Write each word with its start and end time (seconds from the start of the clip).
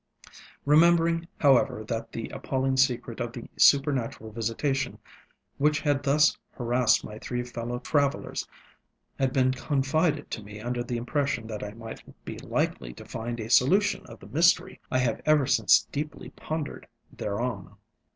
Remembering, 0.65 1.27
however, 1.41 1.83
that 1.83 2.11
the 2.11 2.27
appalling 2.29 2.75
secret 2.75 3.19
of 3.19 3.33
the 3.33 3.45
supernatural 3.55 4.31
visitation 4.31 4.97
which 5.59 5.81
had 5.81 6.01
thus 6.01 6.35
harassed 6.53 7.03
my 7.03 7.19
three 7.19 7.43
fellow 7.43 7.77
travellers 7.77 8.47
had 9.19 9.31
been 9.31 9.51
confided 9.51 10.31
to 10.31 10.41
me 10.41 10.59
under 10.59 10.83
the 10.83 10.97
impression 10.97 11.45
that 11.45 11.63
I 11.63 11.73
might 11.75 12.01
be 12.25 12.39
likely 12.39 12.93
to 12.93 13.05
find 13.05 13.39
a 13.39 13.47
solution 13.51 14.03
of 14.07 14.19
the 14.19 14.27
mystery, 14.27 14.79
I 14.89 14.97
have 14.97 15.21
ever 15.23 15.45
since 15.45 15.87
deeply 15.91 16.31
pondered 16.31 16.87
thereon. 17.13 17.75